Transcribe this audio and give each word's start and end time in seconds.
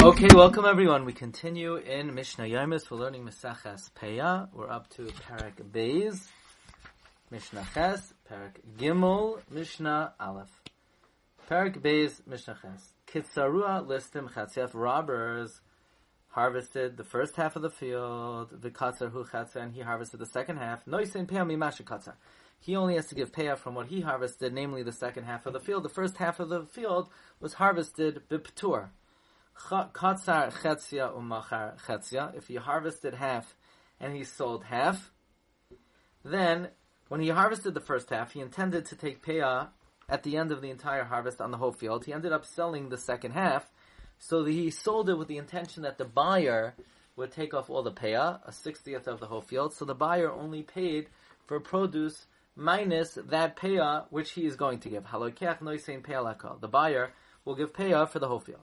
Okay, 0.00 0.28
welcome 0.32 0.64
everyone. 0.64 1.04
We 1.04 1.12
continue 1.12 1.74
in 1.74 2.14
Mishnah 2.14 2.44
Yomis. 2.44 2.88
We're 2.88 2.98
learning 2.98 3.24
Maseches 3.24 3.90
Peah. 4.00 4.48
We're 4.52 4.70
up 4.70 4.88
to 4.90 5.02
Perek 5.02 5.56
Beis, 5.72 6.28
Mishnah 7.32 7.66
Ches, 7.74 8.14
Perek 8.30 8.60
Gimel, 8.78 9.40
Mishnah 9.50 10.14
Aleph. 10.20 10.62
Perek 11.50 11.80
Beis, 11.82 12.24
Mishnah 12.28 12.56
Ches. 12.62 12.92
Kitzarua 13.08 13.84
listim 13.84 14.30
chatzef 14.30 14.70
robbers 14.72 15.60
harvested 16.28 16.96
the 16.96 17.04
first 17.04 17.34
half 17.34 17.56
of 17.56 17.62
the 17.62 17.70
field, 17.70 18.52
v'katzar 18.52 19.10
hu 19.10 19.24
chatzar, 19.24 19.56
and 19.56 19.74
he 19.74 19.80
harvested 19.80 20.20
the 20.20 20.26
second 20.26 20.58
half. 20.58 20.86
Noisin 20.86 21.26
peah 21.26 21.44
mimasha 21.44 21.82
katzar. 21.82 22.14
He 22.60 22.76
only 22.76 22.94
has 22.94 23.06
to 23.06 23.16
give 23.16 23.32
payah 23.32 23.58
from 23.58 23.74
what 23.74 23.88
he 23.88 24.02
harvested, 24.02 24.52
namely 24.52 24.84
the 24.84 24.92
second 24.92 25.24
half 25.24 25.44
of 25.44 25.54
the 25.54 25.60
field. 25.60 25.82
The 25.82 25.88
first 25.88 26.18
half 26.18 26.38
of 26.38 26.48
the 26.48 26.62
field 26.62 27.08
was 27.40 27.54
harvested 27.54 28.22
b'ptur. 28.30 28.90
Katzar 29.58 30.52
chetzia 30.52 31.14
umachar 31.14 31.78
chetzia. 31.86 32.34
If 32.36 32.48
he 32.48 32.54
harvested 32.54 33.14
half 33.14 33.56
and 34.00 34.14
he 34.14 34.24
sold 34.24 34.64
half, 34.64 35.10
then 36.24 36.68
when 37.08 37.20
he 37.20 37.28
harvested 37.28 37.74
the 37.74 37.80
first 37.80 38.10
half, 38.10 38.32
he 38.32 38.40
intended 38.40 38.86
to 38.86 38.96
take 38.96 39.24
payah 39.24 39.68
at 40.08 40.22
the 40.22 40.36
end 40.36 40.52
of 40.52 40.62
the 40.62 40.70
entire 40.70 41.04
harvest 41.04 41.40
on 41.40 41.50
the 41.50 41.58
whole 41.58 41.72
field. 41.72 42.04
He 42.04 42.12
ended 42.12 42.32
up 42.32 42.46
selling 42.46 42.88
the 42.88 42.96
second 42.96 43.32
half, 43.32 43.70
so 44.18 44.44
he 44.44 44.70
sold 44.70 45.10
it 45.10 45.18
with 45.18 45.28
the 45.28 45.38
intention 45.38 45.82
that 45.82 45.98
the 45.98 46.04
buyer 46.04 46.74
would 47.16 47.32
take 47.32 47.52
off 47.52 47.68
all 47.68 47.82
the 47.82 47.92
payah, 47.92 48.40
a 48.46 48.52
sixtieth 48.52 49.08
of 49.08 49.20
the 49.20 49.26
whole 49.26 49.40
field. 49.40 49.74
So 49.74 49.84
the 49.84 49.94
buyer 49.94 50.30
only 50.30 50.62
paid 50.62 51.08
for 51.46 51.58
produce 51.60 52.26
minus 52.54 53.14
that 53.14 53.56
payah 53.56 54.06
which 54.10 54.32
he 54.32 54.46
is 54.46 54.56
going 54.56 54.78
to 54.80 54.88
give. 54.88 55.04
The 55.04 56.68
buyer 56.70 57.12
will 57.44 57.54
give 57.54 57.72
payah 57.72 58.08
for 58.08 58.18
the 58.18 58.28
whole 58.28 58.40
field. 58.40 58.60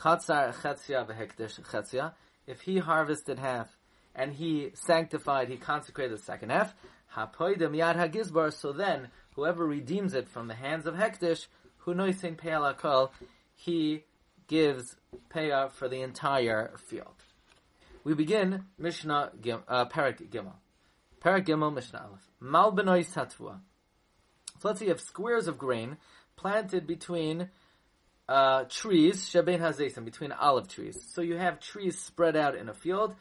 Katzar 0.00 0.54
chetzia 0.54 1.06
v'hekdesh 1.06 1.60
chetzia. 1.60 2.12
If 2.46 2.62
he 2.62 2.78
harvested 2.78 3.38
half 3.38 3.68
and 4.14 4.32
he 4.32 4.70
sanctified, 4.72 5.48
he 5.48 5.58
consecrated 5.58 6.16
the 6.16 6.22
second 6.22 6.50
half. 6.50 6.74
So 7.14 8.72
then, 8.72 9.08
whoever 9.34 9.66
redeems 9.66 10.14
it 10.14 10.28
from 10.28 10.48
the 10.48 10.54
hands 10.54 10.86
of 10.86 10.94
hekdesh, 10.94 11.48
who 11.78 11.92
noisin 11.92 12.36
peyalakol, 12.36 13.10
he 13.54 14.04
gives 14.46 14.96
payah 15.34 15.70
for 15.70 15.88
the 15.88 16.00
entire 16.00 16.72
field. 16.78 17.14
We 18.02 18.14
begin 18.14 18.64
Mishnah 18.78 19.32
uh, 19.68 19.84
Perek 19.86 20.30
Gimel. 20.30 20.54
Perek 21.20 21.44
Gimel 21.44 21.74
Mishnah 21.74 22.06
Aleph. 22.08 22.30
Mal 22.40 22.72
benois 22.72 23.12
tatvua. 23.12 23.60
So 24.60 24.68
let's 24.68 24.80
see 24.80 24.88
have 24.88 25.00
squares 25.00 25.46
of 25.46 25.58
grain 25.58 25.98
planted 26.36 26.86
between 26.86 27.50
uh, 28.30 28.64
trees, 28.68 29.28
Shabein 29.28 29.60
Hazesim, 29.60 30.04
between 30.04 30.30
olive 30.30 30.68
trees. 30.68 30.96
So 31.12 31.20
you 31.20 31.36
have 31.36 31.58
trees 31.58 31.98
spread 31.98 32.36
out 32.36 32.54
in 32.54 32.68
a 32.68 32.74
field, 32.74 33.16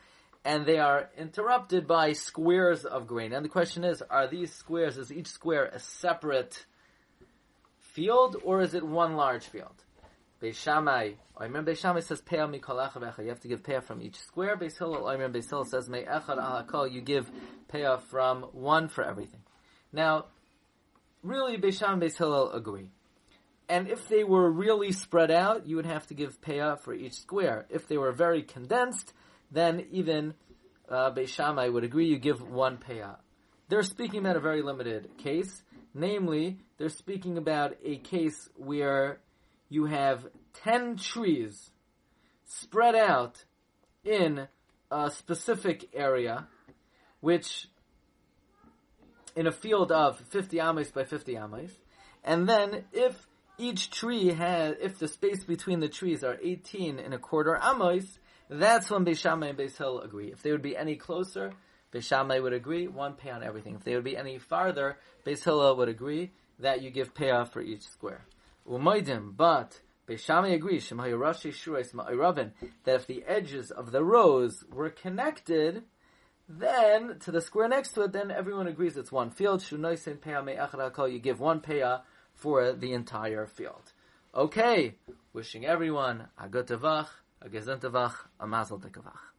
and 0.46 0.68
they 0.68 0.78
are 0.78 1.10
interrupted 1.18 1.88
by 1.88 2.14
squares 2.14 2.86
of 2.86 3.08
grain. 3.08 3.34
And 3.34 3.44
the 3.44 3.50
question 3.50 3.84
is, 3.84 4.04
are 4.04 4.28
these 4.28 4.54
squares, 4.54 5.00
is 5.00 5.12
each 5.12 5.28
square 5.28 5.66
a 5.66 5.80
separate 5.80 6.64
field, 7.80 8.38
or 8.44 8.62
is 8.62 8.76
it 8.76 8.84
one 8.84 9.16
large 9.16 9.46
field? 9.46 9.84
Beis 10.44 10.54
Shammai, 10.54 11.14
I 11.36 11.44
remember 11.44 11.74
Beis 11.74 11.80
Shammai 11.80 12.02
says, 12.02 12.22
Peah 12.22 12.48
mikol 12.48 13.18
You 13.18 13.30
have 13.30 13.42
to 13.42 13.48
give 13.48 13.64
Peah 13.64 13.84
from 13.84 14.04
each 14.04 14.16
square. 14.16 14.56
Beis 14.58 14.80
I 14.80 15.14
remember 15.14 15.40
Beis 15.40 15.68
says, 15.68 15.90
Mei 15.90 16.04
echad 16.04 16.38
alakol, 16.38 16.90
you 16.90 17.02
give 17.02 17.30
Peah 17.74 18.00
from 18.00 18.44
one 18.54 18.88
for 18.88 19.04
everything. 19.04 19.42
Now, 19.92 20.26
really, 21.24 21.58
Beis 21.58 21.80
Shammai 21.80 21.94
and 21.94 22.02
Beis 22.04 22.16
Hillel 22.16 22.52
agree. 22.52 22.92
And 23.70 23.88
if 23.88 24.10
they 24.10 24.24
were 24.24 24.50
really 24.50 24.92
spread 24.92 25.30
out, 25.30 25.68
you 25.68 25.76
would 25.76 25.86
have 25.86 26.08
to 26.08 26.16
give 26.16 26.42
payah 26.42 26.80
for 26.80 26.92
each 26.92 27.14
square. 27.14 27.68
If 27.70 27.88
they 27.88 27.98
were 27.98 28.12
very 28.12 28.42
condensed, 28.42 29.14
then 29.52 29.86
even 29.92 30.34
uh, 30.90 31.12
Beis 31.12 31.28
Shammai 31.28 31.70
would 31.70 31.84
agree 31.84 32.08
you 32.08 32.18
give 32.18 32.42
one 32.42 32.78
payah. 32.78 33.18
They're 33.68 33.84
speaking 33.84 34.22
about 34.22 34.36
a 34.36 34.40
very 34.40 34.64
limited 34.64 35.18
case. 35.20 35.62
Namely, 35.94 36.58
they're 36.78 36.90
speaking 36.90 37.38
about 37.38 37.78
a 37.86 37.98
case 37.98 38.50
where 38.56 39.20
you 39.70 39.86
have 39.86 40.26
10 40.64 40.98
trees 40.98 41.70
spread 42.46 42.96
out 42.96 43.44
in 44.04 44.48
a 44.92 45.12
specific 45.12 45.90
area, 45.94 46.48
which 47.22 47.68
in 49.36 49.46
a 49.46 49.52
field 49.52 49.92
of 49.92 50.20
50 50.20 50.60
ames 50.60 50.90
by 50.90 51.04
50 51.04 51.38
ames, 51.38 51.72
and 52.24 52.50
then 52.50 52.86
if 52.92 53.28
each 53.60 53.92
tree 53.92 54.30
has, 54.30 54.76
if 54.82 54.98
the 54.98 55.08
space 55.08 55.44
between 55.44 55.80
the 55.82 55.90
trees 55.90 56.24
are 56.24 56.38
18 56.42 56.98
and 56.98 57.14
a 57.14 57.20
quarter 57.20 57.60
amos, 57.62 58.18
that's 58.50 58.90
when 58.90 59.06
Beis 59.06 59.20
Shammai 59.20 59.48
and 59.50 59.58
Beis 59.58 59.78
Hillel 59.78 60.02
agree. 60.02 60.32
If 60.32 60.42
they 60.42 60.52
would 60.52 60.62
be 60.62 60.76
any 60.78 60.96
closer, 60.96 61.54
Beis 61.94 62.04
Shammai 62.04 62.40
would 62.40 62.54
agree, 62.54 62.88
one 62.88 63.14
pay 63.14 63.30
on 63.30 63.44
everything. 63.44 63.76
If 63.76 63.84
they 63.84 63.96
would 63.96 64.04
be 64.04 64.18
any 64.18 64.40
farther, 64.40 64.98
Beis 65.26 65.44
Hillel 65.44 65.76
would 65.78 65.90
agree 65.90 66.32
that 66.60 66.82
you 66.82 66.90
give 66.90 67.14
payoff 67.14 67.54
for 67.54 67.62
each 67.62 67.84
square. 67.88 68.26
Umoidim, 68.68 69.36
but 69.38 69.80
Beis 70.08 70.20
Shammai 70.20 70.50
agrees, 70.50 70.90
that 70.90 72.66
if 72.86 73.06
the 73.08 73.24
edges 73.28 73.72
of 73.72 73.92
the 73.92 74.04
rows 74.04 74.64
were 74.72 74.90
connected, 74.90 75.84
then 76.48 77.20
to 77.20 77.32
the 77.32 77.42
square 77.42 77.68
next 77.68 77.92
to 77.94 78.02
it, 78.02 78.12
then 78.12 78.32
everyone 78.32 78.68
agrees 78.68 78.98
it's 78.98 79.12
one 79.12 79.30
field. 79.30 79.64
You 79.70 79.78
give 79.78 81.40
one 81.40 81.62
payah 81.62 82.02
for 82.40 82.72
the 82.72 82.94
entire 82.94 83.46
field. 83.46 83.92
Okay, 84.34 84.96
wishing 85.34 85.66
everyone 85.66 86.28
a 86.42 86.48
good 86.48 86.68
tevach, 86.68 87.08
a 87.42 87.50
gesund 87.50 87.82
tevach, 87.82 88.16
a 88.40 88.48
mazel 88.48 88.80
tekavach. 88.80 89.39